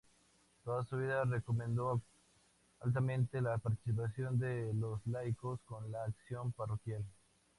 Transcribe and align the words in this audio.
Toda 0.65 0.83
su 0.83 0.97
vida 0.97 1.25
recomendó 1.25 2.01
altamente 2.79 3.39
la 3.39 3.59
participación 3.59 4.39
de 4.39 4.73
los 4.73 5.05
laicos 5.05 5.59
en 5.85 5.91
la 5.91 6.05
acción 6.05 6.51
parroquial. 6.53 7.03